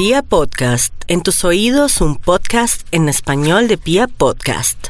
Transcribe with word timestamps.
Pia 0.00 0.22
Podcast, 0.22 0.94
en 1.08 1.22
tus 1.22 1.44
oídos 1.44 2.00
un 2.00 2.16
podcast 2.16 2.88
en 2.90 3.10
español 3.10 3.68
de 3.68 3.76
Pia 3.76 4.06
Podcast. 4.08 4.86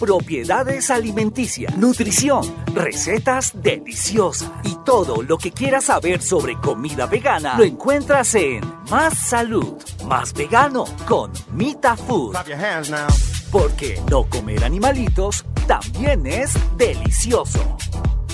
Propiedades 0.00 0.90
alimenticias, 0.90 1.76
nutrición, 1.76 2.42
recetas 2.74 3.52
deliciosas 3.54 4.50
y 4.64 4.74
todo 4.84 5.22
lo 5.22 5.38
que 5.38 5.52
quieras 5.52 5.84
saber 5.84 6.20
sobre 6.20 6.56
comida 6.56 7.06
vegana 7.06 7.56
lo 7.56 7.62
encuentras 7.62 8.34
en 8.34 8.64
Más 8.90 9.16
Salud, 9.16 9.76
Más 10.06 10.34
Vegano 10.34 10.84
con 11.06 11.30
Mita 11.52 11.96
Food. 11.96 12.32
Clap 12.32 12.48
your 12.48 12.58
hands 12.58 12.90
now. 12.90 13.06
Porque 13.52 14.02
no 14.10 14.28
comer 14.28 14.64
animalitos 14.64 15.44
también 15.68 16.26
es 16.26 16.52
delicioso. 16.76 17.78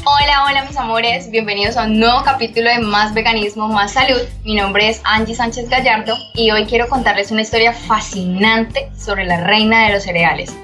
Hola, 0.06 0.44
hola 0.46 0.64
mis 0.66 0.76
amores, 0.76 1.30
bienvenidos 1.30 1.78
a 1.78 1.84
un 1.84 1.98
nuevo 1.98 2.22
capítulo 2.24 2.68
de 2.68 2.78
Más 2.78 3.14
Veganismo, 3.14 3.68
Más 3.68 3.92
Salud. 3.92 4.20
Mi 4.44 4.54
nombre 4.54 4.90
es 4.90 5.00
Angie 5.02 5.34
Sánchez 5.34 5.70
Gallardo 5.70 6.14
y 6.34 6.50
hoy 6.50 6.66
quiero 6.66 6.90
contarles 6.90 7.30
una 7.30 7.40
historia 7.40 7.72
fascinante 7.72 8.90
sobre 8.98 9.24
la 9.24 9.42
reina 9.42 9.86
de 9.86 9.94
los 9.94 10.02
cereales, 10.02 10.54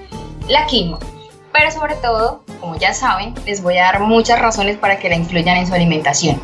la 0.47 0.67
quinoa. 0.67 0.99
Pero 1.55 1.71
sobre 1.71 1.95
todo, 1.95 2.45
como 2.61 2.77
ya 2.77 2.93
saben, 2.93 3.35
les 3.47 3.63
voy 3.63 3.79
a 3.79 3.85
dar 3.85 4.01
muchas 4.01 4.39
razones 4.39 4.77
para 4.77 4.99
que 4.99 5.09
la 5.09 5.17
incluyan 5.17 5.57
en 5.57 5.67
su 5.67 5.73
alimentación. 5.73 6.39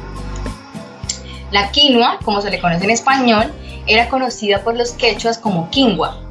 La 1.51 1.71
quinoa, 1.73 2.19
como 2.25 2.41
se 2.41 2.51
le 2.51 2.61
conoce 2.61 2.85
en 2.85 2.91
español, 2.91 3.53
era 3.87 4.09
conocida 4.09 4.65
por 4.65 4.75
los 4.75 4.93
quechuas 4.93 5.37
como 5.37 5.69
quingua, 5.69 6.23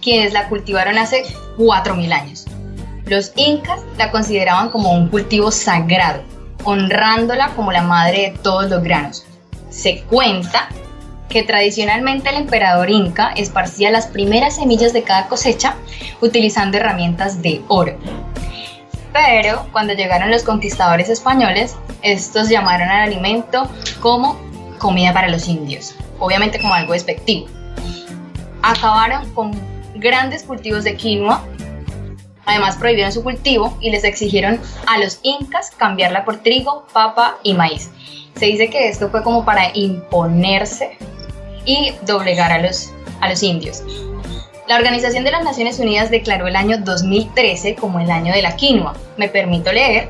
quienes 0.00 0.32
la 0.32 0.48
cultivaron 0.48 0.96
hace 0.96 1.24
4.000 1.58 2.12
años. 2.14 2.45
Los 3.06 3.32
incas 3.36 3.82
la 3.98 4.10
consideraban 4.10 4.70
como 4.70 4.92
un 4.92 5.06
cultivo 5.06 5.52
sagrado, 5.52 6.24
honrándola 6.64 7.50
como 7.54 7.70
la 7.70 7.82
madre 7.82 8.32
de 8.32 8.38
todos 8.38 8.68
los 8.68 8.82
granos. 8.82 9.24
Se 9.70 10.02
cuenta 10.02 10.68
que 11.28 11.44
tradicionalmente 11.44 12.30
el 12.30 12.36
emperador 12.36 12.90
inca 12.90 13.30
esparcía 13.36 13.92
las 13.92 14.08
primeras 14.08 14.56
semillas 14.56 14.92
de 14.92 15.04
cada 15.04 15.28
cosecha 15.28 15.76
utilizando 16.20 16.78
herramientas 16.78 17.42
de 17.42 17.62
oro. 17.68 17.96
Pero 19.12 19.68
cuando 19.70 19.94
llegaron 19.94 20.32
los 20.32 20.42
conquistadores 20.42 21.08
españoles, 21.08 21.76
estos 22.02 22.48
llamaron 22.48 22.88
al 22.88 23.02
alimento 23.02 23.70
como 24.00 24.36
comida 24.78 25.12
para 25.12 25.28
los 25.28 25.46
indios, 25.46 25.94
obviamente 26.18 26.58
como 26.58 26.74
algo 26.74 26.92
despectivo. 26.92 27.46
Acabaron 28.62 29.32
con 29.32 29.52
grandes 29.94 30.42
cultivos 30.42 30.82
de 30.82 30.96
quinoa 30.96 31.44
Además 32.46 32.76
prohibieron 32.76 33.12
su 33.12 33.22
cultivo 33.22 33.76
y 33.80 33.90
les 33.90 34.04
exigieron 34.04 34.60
a 34.86 34.98
los 34.98 35.18
incas 35.22 35.70
cambiarla 35.70 36.24
por 36.24 36.42
trigo, 36.42 36.86
papa 36.92 37.36
y 37.42 37.54
maíz. 37.54 37.90
Se 38.36 38.46
dice 38.46 38.70
que 38.70 38.88
esto 38.88 39.10
fue 39.10 39.22
como 39.22 39.44
para 39.44 39.70
imponerse 39.74 40.96
y 41.64 41.92
doblegar 42.06 42.52
a 42.52 42.58
los, 42.58 42.92
a 43.20 43.28
los 43.28 43.42
indios. 43.42 43.82
La 44.68 44.76
Organización 44.76 45.24
de 45.24 45.30
las 45.30 45.44
Naciones 45.44 45.78
Unidas 45.78 46.10
declaró 46.10 46.48
el 46.48 46.56
año 46.56 46.78
2013 46.78 47.76
como 47.76 48.00
el 48.00 48.10
año 48.10 48.32
de 48.32 48.42
la 48.42 48.56
quinoa. 48.56 48.94
Me 49.16 49.28
permito 49.28 49.72
leer 49.72 50.08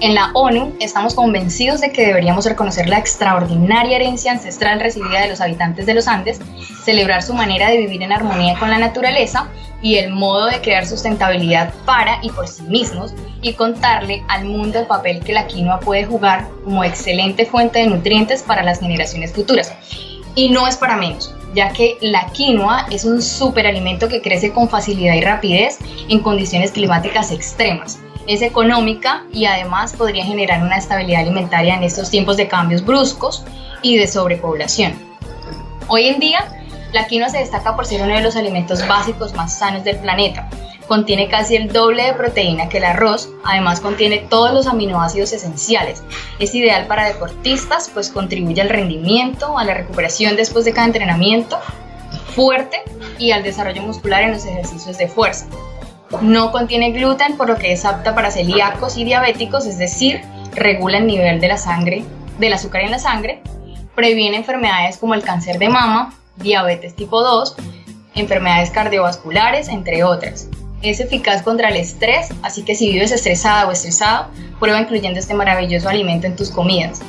en 0.00 0.14
la 0.14 0.30
ONU 0.34 0.76
estamos 0.80 1.14
convencidos 1.14 1.80
de 1.80 1.90
que 1.90 2.06
deberíamos 2.06 2.44
reconocer 2.44 2.88
la 2.88 2.98
extraordinaria 2.98 3.96
herencia 3.96 4.32
ancestral 4.32 4.80
recibida 4.80 5.22
de 5.22 5.28
los 5.28 5.40
habitantes 5.40 5.86
de 5.86 5.94
los 5.94 6.06
Andes, 6.06 6.40
celebrar 6.84 7.22
su 7.22 7.34
manera 7.34 7.68
de 7.68 7.78
vivir 7.78 8.02
en 8.02 8.12
armonía 8.12 8.58
con 8.58 8.70
la 8.70 8.78
naturaleza 8.78 9.48
y 9.82 9.96
el 9.96 10.10
modo 10.10 10.46
de 10.46 10.60
crear 10.60 10.86
sustentabilidad 10.86 11.72
para 11.84 12.18
y 12.22 12.30
por 12.30 12.46
sí 12.48 12.62
mismos 12.62 13.12
y 13.42 13.54
contarle 13.54 14.22
al 14.28 14.44
mundo 14.44 14.78
el 14.78 14.86
papel 14.86 15.20
que 15.20 15.32
la 15.32 15.46
quinoa 15.46 15.80
puede 15.80 16.04
jugar 16.04 16.48
como 16.64 16.84
excelente 16.84 17.44
fuente 17.46 17.80
de 17.80 17.88
nutrientes 17.88 18.42
para 18.42 18.62
las 18.62 18.80
generaciones 18.80 19.32
futuras. 19.32 19.72
Y 20.34 20.50
no 20.50 20.68
es 20.68 20.76
para 20.76 20.96
menos, 20.96 21.34
ya 21.54 21.72
que 21.72 21.96
la 22.00 22.26
quinoa 22.26 22.86
es 22.90 23.04
un 23.04 23.20
superalimento 23.20 24.08
que 24.08 24.22
crece 24.22 24.52
con 24.52 24.68
facilidad 24.68 25.14
y 25.14 25.22
rapidez 25.22 25.78
en 26.08 26.20
condiciones 26.20 26.70
climáticas 26.70 27.32
extremas 27.32 27.98
es 28.28 28.42
económica 28.42 29.24
y 29.32 29.46
además 29.46 29.94
podría 29.94 30.24
generar 30.24 30.62
una 30.62 30.76
estabilidad 30.76 31.22
alimentaria 31.22 31.74
en 31.74 31.82
estos 31.82 32.10
tiempos 32.10 32.36
de 32.36 32.46
cambios 32.46 32.84
bruscos 32.84 33.42
y 33.82 33.96
de 33.96 34.06
sobrepoblación. 34.06 34.92
Hoy 35.88 36.08
en 36.08 36.20
día, 36.20 36.46
la 36.92 37.06
quinoa 37.06 37.30
se 37.30 37.38
destaca 37.38 37.74
por 37.74 37.86
ser 37.86 38.02
uno 38.02 38.14
de 38.14 38.20
los 38.20 38.36
alimentos 38.36 38.86
básicos 38.86 39.34
más 39.34 39.58
sanos 39.58 39.82
del 39.82 39.96
planeta. 39.96 40.48
Contiene 40.86 41.28
casi 41.28 41.56
el 41.56 41.72
doble 41.72 42.04
de 42.04 42.12
proteína 42.12 42.68
que 42.68 42.78
el 42.78 42.84
arroz, 42.84 43.30
además 43.44 43.80
contiene 43.80 44.18
todos 44.18 44.52
los 44.52 44.66
aminoácidos 44.66 45.32
esenciales. 45.32 46.02
Es 46.38 46.54
ideal 46.54 46.86
para 46.86 47.06
deportistas, 47.06 47.90
pues 47.92 48.10
contribuye 48.10 48.60
al 48.60 48.68
rendimiento, 48.68 49.58
a 49.58 49.64
la 49.64 49.74
recuperación 49.74 50.36
después 50.36 50.64
de 50.66 50.72
cada 50.72 50.86
entrenamiento 50.86 51.58
fuerte 52.34 52.82
y 53.18 53.32
al 53.32 53.42
desarrollo 53.42 53.82
muscular 53.82 54.22
en 54.22 54.32
los 54.32 54.44
ejercicios 54.44 54.98
de 54.98 55.08
fuerza. 55.08 55.46
No 56.22 56.52
contiene 56.52 56.92
gluten, 56.92 57.36
por 57.36 57.48
lo 57.48 57.56
que 57.56 57.72
es 57.72 57.84
apta 57.84 58.14
para 58.14 58.30
celíacos 58.30 58.96
y 58.96 59.04
diabéticos, 59.04 59.66
es 59.66 59.78
decir, 59.78 60.22
regula 60.54 60.98
el 60.98 61.06
nivel 61.06 61.40
de 61.40 61.48
la 61.48 61.58
sangre, 61.58 62.04
del 62.38 62.52
azúcar 62.52 62.82
en 62.82 62.92
la 62.92 62.98
sangre, 62.98 63.42
previene 63.94 64.36
enfermedades 64.36 64.96
como 64.96 65.14
el 65.14 65.22
cáncer 65.22 65.58
de 65.58 65.68
mama, 65.68 66.14
diabetes 66.36 66.94
tipo 66.94 67.22
2, 67.22 67.56
enfermedades 68.14 68.70
cardiovasculares, 68.70 69.68
entre 69.68 70.04
otras. 70.04 70.48
Es 70.82 71.00
eficaz 71.00 71.42
contra 71.42 71.68
el 71.68 71.76
estrés, 71.76 72.28
así 72.42 72.62
que 72.62 72.74
si 72.74 72.90
vives 72.90 73.10
estresada 73.10 73.66
o 73.66 73.72
estresado, 73.72 74.28
prueba 74.60 74.80
incluyendo 74.80 75.18
este 75.18 75.34
maravilloso 75.34 75.88
alimento 75.88 76.26
en 76.26 76.36
tus 76.36 76.50
comidas. 76.50 77.00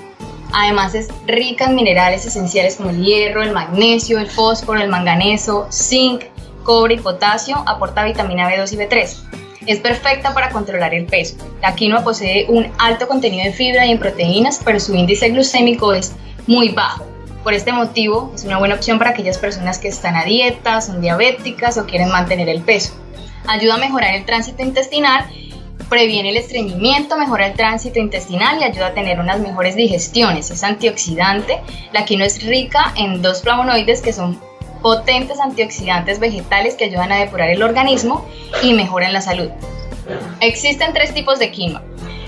Además 0.52 0.96
es 0.96 1.10
rica 1.28 1.66
en 1.66 1.76
minerales 1.76 2.26
esenciales 2.26 2.78
como 2.78 2.90
el 2.90 3.04
hierro, 3.04 3.44
el 3.44 3.52
magnesio, 3.52 4.20
el 4.20 4.28
fósforo, 4.28 4.82
el 4.82 4.90
manganeso, 4.90 5.68
zinc, 5.72 6.24
cobre 6.70 6.94
y 6.94 7.00
potasio, 7.00 7.64
aporta 7.66 8.04
vitamina 8.04 8.48
B2 8.48 8.74
y 8.74 8.78
B3. 8.78 9.18
Es 9.66 9.80
perfecta 9.80 10.36
para 10.36 10.52
controlar 10.52 10.94
el 10.94 11.08
peso. 11.08 11.36
La 11.64 11.74
quinoa 11.74 12.04
posee 12.04 12.46
un 12.48 12.72
alto 12.78 13.08
contenido 13.08 13.44
de 13.44 13.54
fibra 13.54 13.88
y 13.88 13.92
en 13.92 13.98
proteínas, 13.98 14.62
pero 14.64 14.80
su 14.80 14.94
índice 14.94 15.30
glucémico 15.30 15.94
es 15.94 16.14
muy 16.46 16.70
bajo. 16.70 17.08
Por 17.44 17.56
este 17.56 17.72
motivo, 17.74 18.32
es 18.36 18.44
una 18.44 18.60
buena 18.60 18.76
opción 18.76 19.00
para 19.00 19.10
aquellas 19.10 19.40
personas 19.40 19.80
que 19.80 19.88
están 19.88 20.16
a 20.16 20.26
dieta, 20.26 20.80
son 20.80 21.02
diabéticas 21.02 21.80
o 21.80 21.88
quieren 21.88 22.10
mantener 22.10 22.48
el 22.50 22.62
peso. 22.62 22.94
Ayuda 23.48 23.74
a 23.74 23.80
mejorar 23.80 24.14
el 24.14 24.26
tránsito 24.26 24.62
intestinal, 24.62 25.26
previene 25.90 26.30
el 26.30 26.38
estreñimiento, 26.38 27.18
mejora 27.18 27.48
el 27.48 27.54
tránsito 27.54 27.98
intestinal 27.98 28.62
y 28.62 28.66
ayuda 28.66 28.90
a 28.90 28.94
tener 28.94 29.20
unas 29.20 29.40
mejores 29.40 29.76
digestiones. 29.76 30.52
Es 30.52 30.64
antioxidante. 30.64 31.62
La 31.94 32.06
quinoa 32.06 32.28
es 32.28 32.44
rica 32.44 32.94
en 32.96 33.24
dos 33.24 33.42
flavonoides 33.42 34.02
que 34.02 34.14
son 34.14 34.40
potentes 34.82 35.40
antioxidantes 35.40 36.20
vegetales 36.20 36.76
que 36.76 36.86
ayudan 36.86 37.12
a 37.12 37.18
depurar 37.18 37.50
el 37.50 37.64
organismo 37.64 38.26
y 38.64 38.74
mejoran 38.74 39.14
la 39.14 39.22
salud. 39.22 39.50
Existen 40.40 40.94
tres 40.94 41.14
tipos 41.14 41.40
de 41.40 41.52
quinoa. 41.52 41.84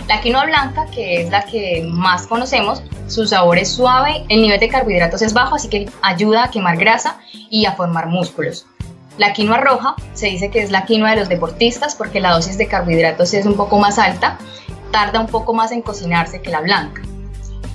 La 0.07 0.21
quinoa 0.21 0.45
blanca, 0.45 0.87
que 0.87 1.21
es 1.21 1.29
la 1.29 1.45
que 1.45 1.87
más 1.87 2.27
conocemos, 2.27 2.83
su 3.07 3.27
sabor 3.27 3.57
es 3.57 3.71
suave, 3.71 4.25
el 4.29 4.41
nivel 4.41 4.59
de 4.59 4.67
carbohidratos 4.67 5.21
es 5.21 5.33
bajo, 5.33 5.55
así 5.55 5.69
que 5.69 5.89
ayuda 6.01 6.45
a 6.45 6.51
quemar 6.51 6.77
grasa 6.77 7.19
y 7.49 7.65
a 7.65 7.73
formar 7.73 8.07
músculos. 8.07 8.65
La 9.17 9.33
quinoa 9.33 9.57
roja 9.57 9.95
se 10.13 10.27
dice 10.27 10.49
que 10.49 10.61
es 10.61 10.71
la 10.71 10.85
quinoa 10.85 11.11
de 11.11 11.17
los 11.17 11.29
deportistas 11.29 11.95
porque 11.95 12.19
la 12.19 12.31
dosis 12.31 12.57
de 12.57 12.67
carbohidratos 12.67 13.33
es 13.33 13.45
un 13.45 13.55
poco 13.55 13.77
más 13.79 13.99
alta, 13.99 14.37
tarda 14.91 15.19
un 15.19 15.27
poco 15.27 15.53
más 15.53 15.71
en 15.71 15.81
cocinarse 15.81 16.41
que 16.41 16.49
la 16.49 16.61
blanca 16.61 17.01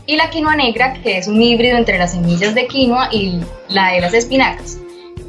y 0.06 0.17
la 0.17 0.31
quinoa 0.31 0.56
negra, 0.56 0.94
que 0.94 1.19
es 1.19 1.27
un 1.27 1.43
híbrido 1.43 1.77
entre 1.77 1.99
las 1.99 2.12
semillas 2.12 2.55
de 2.55 2.67
quinoa 2.67 3.09
y 3.12 3.44
la 3.69 3.93
de 3.93 4.00
las 4.00 4.15
espinacas. 4.15 4.78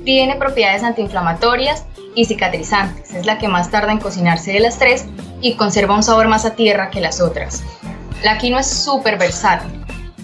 Tiene 0.06 0.36
propiedades 0.36 0.84
antiinflamatorias 0.84 1.86
y 2.16 2.26
cicatrizantes, 2.26 3.14
es 3.14 3.26
la 3.26 3.38
que 3.38 3.48
más 3.48 3.70
tarda 3.72 3.92
en 3.92 4.00
cocinarse 4.00 4.54
de 4.54 4.60
las 4.60 4.78
tres 4.78 5.06
y 5.42 5.56
conserva 5.56 5.96
un 5.96 6.04
sabor 6.04 6.28
más 6.28 6.46
a 6.46 6.56
tierra 6.56 6.90
que 6.90 7.02
las 7.02 7.20
otras. 7.20 7.64
La 8.24 8.38
quinoa 8.38 8.62
es 8.62 8.70
súper 8.70 9.18
versátil. 9.18 9.84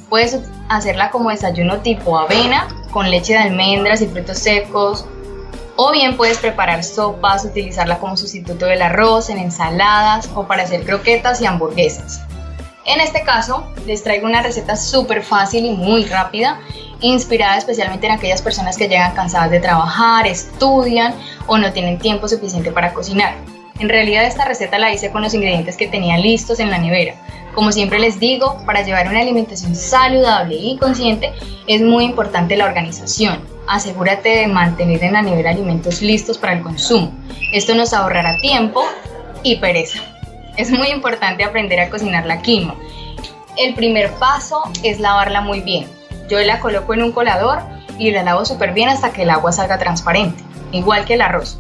Puedes 0.10 0.40
hacerla 0.70 1.10
como 1.10 1.32
desayuno 1.32 1.80
tipo 1.80 2.18
avena, 2.18 2.68
con 2.92 3.10
leche 3.10 3.34
de 3.34 3.40
almendras 3.40 4.02
y 4.02 4.08
frutos 4.08 4.38
secos, 4.38 5.06
o 5.76 5.92
bien 5.92 6.16
puedes 6.16 6.38
preparar 6.38 6.84
sopas, 6.84 7.46
utilizarla 7.46 7.98
como 7.98 8.16
sustituto 8.16 8.68
del 8.68 8.84
arroz, 8.84 9.30
en 9.30 9.40
ensaladas 9.40 10.30
o 10.36 10.46
para 10.46 10.64
hacer 10.64 10.84
croquetas 10.84 11.42
y 11.42 11.48
hamburguesas. 11.48 12.22
En 12.86 13.00
este 13.00 13.24
caso, 13.24 13.66
les 13.86 14.04
traigo 14.04 14.28
una 14.28 14.42
receta 14.42 14.76
súper 14.76 15.24
fácil 15.24 15.66
y 15.66 15.72
muy 15.72 16.04
rápida, 16.04 16.60
inspirada 17.00 17.58
especialmente 17.58 18.08
en 18.08 18.14
aquellas 18.14 18.42
personas 18.42 18.76
que 18.76 18.90
llegan 18.90 19.14
cansadas 19.14 19.52
de 19.52 19.62
trabajar, 19.62 20.28
estudian 20.28 21.14
o 21.48 21.58
no 21.58 21.72
tienen 21.72 21.98
tiempo 21.98 22.28
suficiente 22.28 22.72
para 22.72 22.94
cocinar. 22.94 23.36
En 23.80 23.88
realidad 23.88 24.26
esta 24.26 24.46
receta 24.46 24.78
la 24.80 24.94
hice 24.94 25.12
con 25.12 25.22
los 25.22 25.34
ingredientes 25.34 25.78
que 25.78 25.88
tenía 25.88 26.18
listos 26.18 26.60
en 26.60 26.72
la 26.72 26.78
nevera. 26.78 27.16
Como 27.56 27.72
siempre 27.72 28.00
les 28.00 28.20
digo, 28.20 28.62
para 28.66 28.82
llevar 28.82 29.08
una 29.08 29.22
alimentación 29.22 29.76
saludable 29.76 30.56
y 30.56 30.78
consciente 30.78 31.32
es 31.68 31.82
muy 31.82 32.04
importante 32.04 32.58
la 32.58 32.66
organización. 32.66 33.40
Asegúrate 33.66 34.30
de 34.30 34.48
mantener 34.48 35.02
en 35.06 35.14
la 35.14 35.22
nevera 35.22 35.52
alimentos 35.52 36.02
listos 36.02 36.38
para 36.38 36.54
el 36.54 36.62
consumo. 36.62 37.14
Esto 37.54 37.76
nos 37.76 37.94
ahorrará 37.94 38.40
tiempo 38.42 38.84
y 39.42 39.56
pereza 39.56 40.13
es 40.58 40.72
muy 40.72 40.90
importante 40.90 41.44
aprender 41.44 41.80
a 41.80 41.90
cocinar 41.90 42.26
la 42.26 42.42
quinoa. 42.42 42.76
El 43.58 43.76
primer 43.76 44.12
paso 44.14 44.64
es 44.84 45.00
lavarla 45.00 45.42
muy 45.42 45.62
bien. 45.62 45.88
Yo 46.30 46.40
la 46.40 46.60
coloco 46.60 46.94
en 46.94 47.04
un 47.04 47.12
colador 47.12 47.60
y 47.98 48.12
la 48.12 48.24
lavo 48.24 48.46
súper 48.46 48.74
bien 48.74 48.90
hasta 48.90 49.12
que 49.12 49.24
el 49.24 49.30
agua 49.30 49.52
salga 49.52 49.78
transparente, 49.78 50.44
igual 50.72 51.06
que 51.06 51.16
el 51.16 51.22
arroz. 51.22 51.60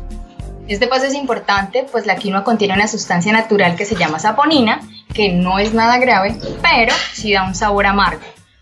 Este 0.67 0.87
paso 0.87 1.05
es 1.05 1.13
importante 1.13 1.85
pues 1.91 2.05
la 2.05 2.15
quinoa 2.15 2.43
contiene 2.43 2.73
una 2.73 2.87
sustancia 2.87 3.33
natural 3.33 3.75
que 3.75 3.85
se 3.85 3.95
llama 3.95 4.19
saponina, 4.19 4.81
que 5.13 5.29
no 5.29 5.59
es 5.59 5.73
nada 5.73 5.97
grave, 5.97 6.37
pero 6.61 6.93
sí 7.13 7.33
da 7.33 7.43
un 7.43 7.53
sabor 7.53 7.85
amargo. 7.85 8.21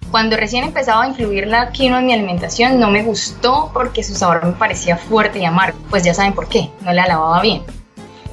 Cuando 0.09 0.35
recién 0.35 0.65
empezaba 0.65 1.03
a 1.03 1.07
incluir 1.07 1.47
la 1.47 1.71
quinoa 1.71 1.99
en 1.99 2.05
mi 2.07 2.13
alimentación 2.13 2.79
no 2.79 2.89
me 2.89 3.03
gustó 3.03 3.71
porque 3.73 4.03
su 4.03 4.15
sabor 4.15 4.45
me 4.45 4.51
parecía 4.53 4.97
fuerte 4.97 5.39
y 5.39 5.45
amargo, 5.45 5.77
pues 5.89 6.03
ya 6.03 6.13
saben 6.13 6.33
por 6.33 6.49
qué, 6.49 6.69
no 6.81 6.91
la 6.91 7.07
lavaba 7.07 7.41
bien. 7.41 7.61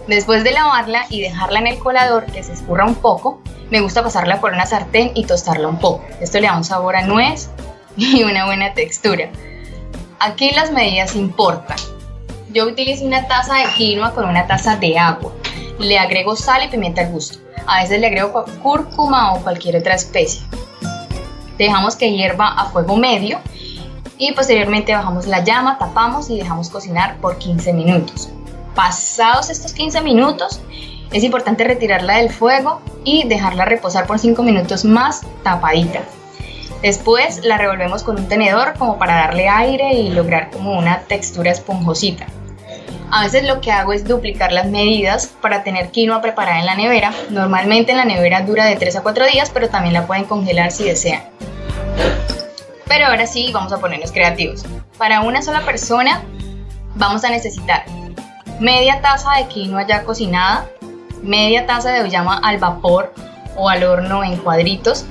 Después 0.08 0.42
de 0.42 0.52
lavarla 0.52 1.04
y 1.10 1.20
dejarla 1.20 1.58
en 1.58 1.66
el 1.66 1.78
colador 1.78 2.24
que 2.32 2.42
se 2.42 2.54
escurra 2.54 2.86
un 2.86 2.94
poco, 2.94 3.42
me 3.70 3.82
gusta 3.82 4.02
pasarla 4.02 4.40
por 4.40 4.54
una 4.54 4.64
sartén 4.64 5.12
y 5.14 5.26
tostarla 5.26 5.68
un 5.68 5.78
poco. 5.78 6.02
Esto 6.18 6.40
le 6.40 6.46
da 6.46 6.56
un 6.56 6.64
sabor 6.64 6.96
a 6.96 7.02
nuez 7.02 7.50
y 7.98 8.22
una 8.22 8.46
buena 8.46 8.72
textura. 8.72 9.28
Aquí 10.18 10.50
las 10.52 10.72
medidas 10.72 11.14
importan. 11.14 11.76
Yo 12.54 12.66
utilizo 12.66 13.04
una 13.04 13.28
taza 13.28 13.56
de 13.56 13.64
quinoa 13.76 14.14
con 14.14 14.26
una 14.26 14.46
taza 14.46 14.76
de 14.76 14.98
agua. 14.98 15.30
Le 15.78 15.98
agrego 15.98 16.34
sal 16.36 16.64
y 16.64 16.68
pimienta 16.68 17.02
al 17.02 17.10
gusto. 17.10 17.38
A 17.66 17.82
veces 17.82 18.00
le 18.00 18.06
agrego 18.06 18.46
cúrcuma 18.62 19.34
o 19.34 19.42
cualquier 19.42 19.76
otra 19.76 19.94
especie. 19.94 20.40
Dejamos 21.58 21.96
que 21.96 22.10
hierva 22.10 22.48
a 22.48 22.70
fuego 22.70 22.96
medio 22.96 23.40
y 24.16 24.32
posteriormente 24.32 24.94
bajamos 24.94 25.26
la 25.26 25.44
llama, 25.44 25.76
tapamos 25.76 26.30
y 26.30 26.38
dejamos 26.38 26.70
cocinar 26.70 27.18
por 27.18 27.36
15 27.36 27.74
minutos. 27.74 28.30
Pasados 28.78 29.50
estos 29.50 29.72
15 29.72 30.02
minutos, 30.02 30.60
es 31.12 31.24
importante 31.24 31.64
retirarla 31.64 32.18
del 32.18 32.30
fuego 32.30 32.80
y 33.02 33.26
dejarla 33.26 33.64
reposar 33.64 34.06
por 34.06 34.20
5 34.20 34.40
minutos 34.44 34.84
más 34.84 35.22
tapadita. 35.42 36.02
Después 36.80 37.44
la 37.44 37.58
revolvemos 37.58 38.04
con 38.04 38.20
un 38.20 38.28
tenedor 38.28 38.74
como 38.78 38.96
para 38.96 39.16
darle 39.16 39.48
aire 39.48 39.94
y 39.94 40.10
lograr 40.10 40.52
como 40.52 40.78
una 40.78 41.00
textura 41.00 41.50
esponjosita. 41.50 42.28
A 43.10 43.24
veces 43.24 43.48
lo 43.48 43.60
que 43.60 43.72
hago 43.72 43.92
es 43.92 44.06
duplicar 44.06 44.52
las 44.52 44.66
medidas 44.66 45.26
para 45.26 45.64
tener 45.64 45.90
quinoa 45.90 46.22
preparada 46.22 46.60
en 46.60 46.66
la 46.66 46.76
nevera. 46.76 47.12
Normalmente 47.30 47.90
en 47.90 47.98
la 47.98 48.04
nevera 48.04 48.42
dura 48.42 48.64
de 48.64 48.76
3 48.76 48.94
a 48.94 49.02
4 49.02 49.26
días, 49.26 49.50
pero 49.52 49.70
también 49.70 49.94
la 49.94 50.06
pueden 50.06 50.22
congelar 50.22 50.70
si 50.70 50.84
desean. 50.84 51.24
Pero 52.86 53.06
ahora 53.06 53.26
sí, 53.26 53.50
vamos 53.52 53.72
a 53.72 53.78
ponernos 53.78 54.12
creativos. 54.12 54.64
Para 54.98 55.22
una 55.22 55.42
sola 55.42 55.62
persona 55.62 56.22
vamos 56.94 57.24
a 57.24 57.30
necesitar 57.30 57.84
media 58.60 59.00
taza 59.00 59.32
de 59.38 59.46
quinoa 59.48 59.86
ya 59.86 60.04
cocinada, 60.04 60.68
media 61.22 61.66
taza 61.66 61.92
de 61.92 62.04
uyama 62.04 62.38
al 62.38 62.58
vapor 62.58 63.12
o 63.56 63.68
al 63.68 63.84
horno 63.84 64.24
en 64.24 64.36
cuadritos. 64.36 65.04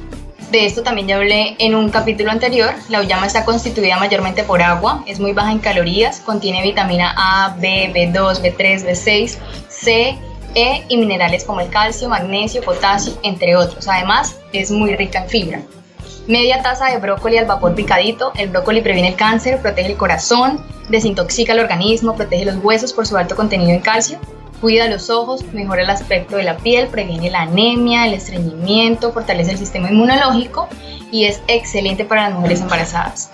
De 0.51 0.65
esto 0.65 0.81
también 0.81 1.07
ya 1.07 1.17
hablé 1.17 1.55
en 1.59 1.75
un 1.75 1.89
capítulo 1.89 2.31
anterior. 2.31 2.73
La 2.87 3.01
uyama 3.01 3.27
está 3.27 3.43
constituida 3.43 3.97
mayormente 3.97 4.43
por 4.43 4.61
agua, 4.61 5.03
es 5.05 5.19
muy 5.19 5.33
baja 5.33 5.51
en 5.51 5.59
calorías, 5.59 6.21
contiene 6.21 6.61
vitamina 6.61 7.13
A, 7.17 7.55
B, 7.59 7.91
B2, 7.93 8.41
B3, 8.41 8.85
B6, 8.85 9.37
C, 9.67 10.17
E 10.55 10.85
y 10.87 10.97
minerales 10.97 11.43
como 11.43 11.59
el 11.59 11.69
calcio, 11.69 12.07
magnesio, 12.07 12.61
potasio, 12.61 13.13
entre 13.23 13.55
otros. 13.55 13.87
Además, 13.87 14.37
es 14.53 14.71
muy 14.71 14.95
rica 14.95 15.19
en 15.19 15.29
fibra. 15.29 15.61
Media 16.27 16.61
taza 16.61 16.87
de 16.87 16.97
brócoli 16.97 17.37
al 17.37 17.45
vapor 17.45 17.73
picadito. 17.73 18.33
El 18.35 18.49
brócoli 18.49 18.81
previene 18.81 19.07
el 19.07 19.15
cáncer, 19.15 19.61
protege 19.61 19.91
el 19.91 19.97
corazón, 19.97 20.61
desintoxica 20.89 21.53
el 21.53 21.61
organismo, 21.61 22.15
protege 22.15 22.43
los 22.43 22.57
huesos 22.57 22.91
por 22.91 23.07
su 23.07 23.15
alto 23.15 23.37
contenido 23.37 23.71
en 23.71 23.79
calcio, 23.79 24.19
cuida 24.59 24.89
los 24.89 25.09
ojos, 25.09 25.45
mejora 25.53 25.83
el 25.83 25.89
aspecto 25.89 26.35
de 26.35 26.43
la 26.43 26.57
piel, 26.57 26.87
previene 26.87 27.29
la 27.29 27.43
anemia, 27.43 28.05
el 28.05 28.13
estreñimiento, 28.13 29.13
fortalece 29.13 29.51
el 29.51 29.57
sistema 29.57 29.89
inmunológico 29.89 30.67
y 31.13 31.25
es 31.25 31.41
excelente 31.47 32.03
para 32.03 32.23
las 32.23 32.33
mujeres 32.33 32.59
embarazadas. 32.59 33.31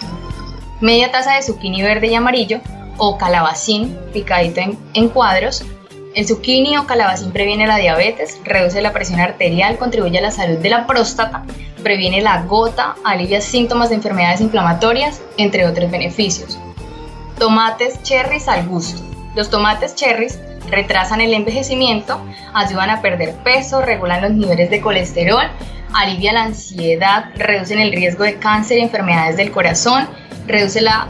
Media 0.79 1.11
taza 1.11 1.33
de 1.33 1.41
zucchini 1.41 1.81
verde 1.81 2.07
y 2.07 2.13
amarillo 2.13 2.61
o 2.97 3.17
calabacín 3.17 3.97
picadito 4.13 4.61
en, 4.61 4.77
en 4.93 5.09
cuadros. 5.09 5.65
El 6.13 6.27
zucchini 6.27 6.77
o 6.77 6.85
calabacín 6.85 7.31
previene 7.31 7.65
la 7.65 7.77
diabetes, 7.77 8.39
reduce 8.43 8.83
la 8.83 8.93
presión 8.93 9.19
arterial, 9.19 9.79
contribuye 9.79 10.19
a 10.19 10.21
la 10.21 10.29
salud 10.29 10.59
de 10.59 10.69
la 10.69 10.85
próstata, 10.85 11.43
previene 11.83 12.21
la 12.21 12.43
gota, 12.43 12.95
alivia 13.03 13.41
síntomas 13.41 13.89
de 13.89 13.95
enfermedades 13.95 14.41
inflamatorias, 14.41 15.21
entre 15.37 15.67
otros 15.67 15.91
beneficios. 15.91 16.57
Tomates 17.37 18.01
cherries 18.03 18.47
al 18.47 18.67
gusto. 18.67 19.01
Los 19.35 19.49
tomates 19.49 19.95
cherries 19.95 20.39
retrasan 20.69 21.21
el 21.21 21.33
envejecimiento, 21.33 22.21
ayudan 22.53 22.89
a 22.89 23.01
perder 23.01 23.35
peso, 23.43 23.81
regulan 23.81 24.21
los 24.21 24.31
niveles 24.31 24.69
de 24.69 24.81
colesterol, 24.81 25.45
alivia 25.93 26.33
la 26.33 26.43
ansiedad, 26.43 27.25
reducen 27.35 27.79
el 27.79 27.91
riesgo 27.91 28.23
de 28.23 28.37
cáncer 28.37 28.77
y 28.77 28.81
enfermedades 28.81 29.37
del 29.37 29.51
corazón, 29.51 30.07
reduce 30.47 30.81
la 30.81 31.09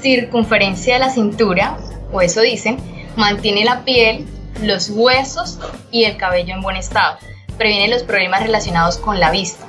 circunferencia 0.00 0.94
de 0.94 1.00
la 1.00 1.10
cintura, 1.10 1.78
o 2.12 2.20
eso 2.20 2.40
dicen, 2.40 2.78
mantiene 3.16 3.64
la 3.64 3.84
piel, 3.84 4.26
los 4.62 4.90
huesos 4.90 5.58
y 5.90 6.04
el 6.04 6.16
cabello 6.16 6.54
en 6.54 6.62
buen 6.62 6.76
estado, 6.76 7.18
previene 7.56 7.88
los 7.88 8.02
problemas 8.02 8.42
relacionados 8.42 8.98
con 8.98 9.20
la 9.20 9.30
vista. 9.30 9.66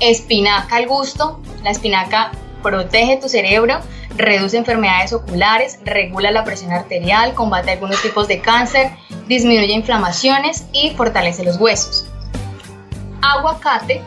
Espinaca 0.00 0.76
al 0.76 0.86
gusto, 0.86 1.40
la 1.62 1.70
espinaca 1.70 2.32
protege 2.62 3.18
tu 3.18 3.28
cerebro, 3.28 3.80
reduce 4.16 4.56
enfermedades 4.56 5.12
oculares, 5.12 5.78
regula 5.84 6.30
la 6.30 6.44
presión 6.44 6.72
arterial, 6.72 7.34
combate 7.34 7.72
algunos 7.72 8.00
tipos 8.02 8.28
de 8.28 8.40
cáncer, 8.40 8.90
disminuye 9.28 9.72
inflamaciones 9.72 10.66
y 10.72 10.90
fortalece 10.90 11.44
los 11.44 11.58
huesos. 11.58 12.06
Aguacate, 13.22 14.02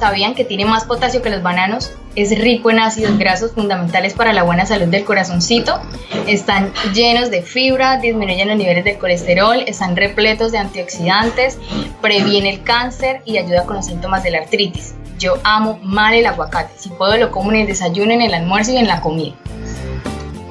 ¿sabían 0.00 0.34
que 0.34 0.44
tiene 0.44 0.64
más 0.64 0.84
potasio 0.84 1.22
que 1.22 1.30
los 1.30 1.42
bananos? 1.42 1.92
Es 2.16 2.36
rico 2.36 2.70
en 2.70 2.80
ácidos 2.80 3.18
grasos 3.18 3.52
fundamentales 3.52 4.14
para 4.14 4.32
la 4.32 4.42
buena 4.42 4.66
salud 4.66 4.88
del 4.88 5.04
corazoncito. 5.04 5.78
Están 6.26 6.72
llenos 6.94 7.30
de 7.30 7.42
fibra, 7.42 7.98
disminuyen 7.98 8.48
los 8.48 8.56
niveles 8.56 8.84
de 8.84 8.98
colesterol, 8.98 9.62
están 9.66 9.94
repletos 9.94 10.50
de 10.52 10.58
antioxidantes, 10.58 11.58
previene 12.00 12.50
el 12.50 12.62
cáncer 12.62 13.20
y 13.26 13.36
ayuda 13.36 13.64
con 13.64 13.76
los 13.76 13.86
síntomas 13.86 14.24
de 14.24 14.32
la 14.32 14.38
artritis. 14.38 14.94
Yo 15.18 15.34
amo 15.44 15.78
mal 15.82 16.14
el 16.14 16.24
aguacate. 16.24 16.72
Si 16.78 16.88
puedo 16.88 17.16
lo 17.18 17.30
como 17.30 17.52
en 17.52 17.60
el 17.60 17.66
desayuno, 17.66 18.12
en 18.12 18.22
el 18.22 18.32
almuerzo 18.32 18.72
y 18.72 18.78
en 18.78 18.88
la 18.88 19.02
comida. 19.02 19.36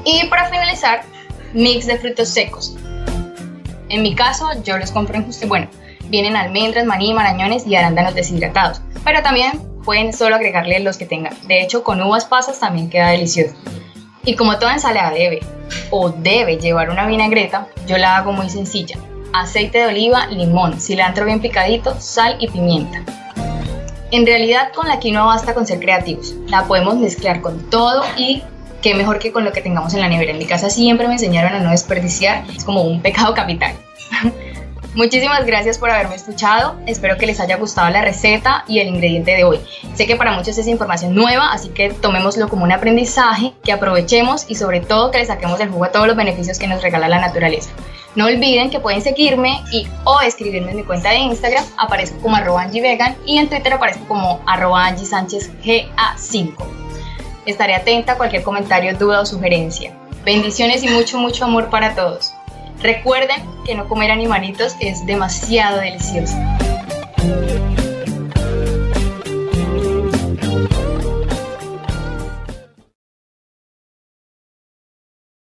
Y 0.06 0.28
para 0.28 0.48
finalizar, 0.50 1.02
mix 1.54 1.88
de 1.88 1.98
frutos 1.98 2.30
secos. 2.30 2.78
En 3.90 4.04
mi 4.04 4.14
caso, 4.14 4.48
yo 4.64 4.78
los 4.78 4.92
compro 4.92 5.16
en 5.16 5.26
justo. 5.26 5.48
Bueno, 5.48 5.68
vienen 6.10 6.36
almendras, 6.36 6.86
maní, 6.86 7.14
marañones 7.14 7.66
y 7.66 7.76
arándanos 7.76 8.14
deshidratados. 8.14 8.82
Pero 9.10 9.24
también 9.24 9.60
pueden 9.84 10.14
solo 10.14 10.36
agregarle 10.36 10.80
los 10.82 10.98
que 10.98 11.08
tengan. 11.08 11.34
De 11.48 11.64
hecho, 11.64 11.84
con 11.84 12.00
uvas 12.00 12.26
pasas 12.26 12.60
también 12.60 12.92
queda 12.92 13.10
delicioso. 13.10 13.56
Y 14.24 14.36
como 14.36 14.60
toda 14.60 14.74
ensalada 14.74 15.10
debe 15.10 15.40
o 15.90 16.12
debe 16.12 16.58
llevar 16.58 16.92
una 16.92 17.08
vinagreta, 17.08 17.68
yo 17.88 17.98
la 17.98 18.18
hago 18.18 18.34
muy 18.34 18.52
sencilla. 18.52 19.00
Aceite 19.34 19.80
de 19.80 19.88
oliva, 19.88 20.28
limón, 20.28 20.80
cilantro 20.80 21.26
bien 21.26 21.40
picadito, 21.40 22.00
sal 22.00 22.38
y 22.40 22.50
pimienta. 22.50 23.02
En 24.12 24.28
realidad 24.28 24.74
con 24.76 24.88
la 24.88 25.00
quinoa 25.00 25.26
basta 25.26 25.56
con 25.56 25.66
ser 25.66 25.80
creativos. 25.80 26.36
La 26.46 26.66
podemos 26.66 26.98
mezclar 26.98 27.42
con 27.42 27.68
todo 27.72 28.04
y 28.16 28.44
qué 28.84 28.94
mejor 28.94 29.18
que 29.18 29.32
con 29.32 29.44
lo 29.44 29.52
que 29.52 29.62
tengamos 29.62 29.96
en 29.96 30.02
la 30.02 30.08
nevera. 30.08 30.34
En 30.34 30.38
mi 30.38 30.46
casa 30.46 30.70
siempre 30.70 31.08
me 31.08 31.14
enseñaron 31.14 31.56
a 31.56 31.60
no 31.62 31.72
desperdiciar. 31.72 32.44
Es 32.56 32.64
como 32.64 32.84
un 32.84 33.02
pecado 33.02 33.34
capital. 33.34 33.74
Muchísimas 34.96 35.46
gracias 35.46 35.78
por 35.78 35.92
haberme 35.92 36.16
escuchado. 36.16 36.76
Espero 36.88 37.18
que 37.18 37.28
les 37.28 37.40
haya 37.40 37.58
gustado 37.58 37.90
la 37.92 38.02
receta 38.02 38.64
y 38.68 38.80
el 38.80 38.88
ingrediente 38.88 39.36
de 39.36 39.44
hoy. 39.44 39.60
Sé 39.94 40.08
que 40.08 40.16
para 40.16 40.32
muchos 40.32 40.58
es 40.58 40.68
información 40.68 41.14
nueva, 41.14 41.52
así 41.52 41.70
que 41.70 41.92
tomémoslo 41.92 42.50
como 42.50 42.64
un 42.64 42.72
aprendizaje, 42.72 43.54
que 43.64 43.72
aprovechemos 43.72 44.50
y 44.50 44.56
sobre 44.56 44.80
todo 44.80 45.12
que 45.12 45.20
le 45.20 45.26
saquemos 45.26 45.60
del 45.60 45.70
jugo 45.70 45.86
a 45.86 45.92
todos 45.92 46.08
los 46.08 46.16
beneficios 46.16 46.58
que 46.58 46.68
nos 46.68 46.82
regala 46.82 47.08
la 47.08 47.20
naturaleza. 47.20 47.70
No 48.16 48.26
olviden 48.26 48.72
que 48.72 48.80
pueden 48.80 49.04
seguirme 49.04 49.62
y 49.72 49.88
o 50.06 50.20
escribirme 50.22 50.72
en 50.72 50.78
mi 50.78 50.84
cuenta 50.84 51.12
de 51.12 51.18
Instagram, 51.18 51.64
aparezco 51.78 52.18
como 52.20 52.36
arroba 52.36 52.66
Vegan 52.66 53.16
y 53.26 53.38
en 53.38 53.48
Twitter 53.48 53.74
aparezco 53.74 54.06
como 54.08 54.42
arroba 54.48 54.88
Angie 54.88 55.06
Sánchez 55.06 55.52
GA5. 55.64 56.56
Estaré 57.46 57.76
atenta 57.76 58.14
a 58.14 58.18
cualquier 58.18 58.42
comentario, 58.42 58.98
duda 58.98 59.22
o 59.22 59.26
sugerencia. 59.26 59.94
Bendiciones 60.26 60.84
y 60.84 60.90
mucho, 60.90 61.20
mucho 61.20 61.46
amor 61.46 61.70
para 61.70 61.94
todos. 61.94 62.34
Recuerden 62.82 63.42
que 63.66 63.76
no 63.76 63.88
comer 63.88 64.12
animalitos 64.12 64.76
es 64.80 65.06
demasiado 65.06 65.80
delicioso. 65.80 66.36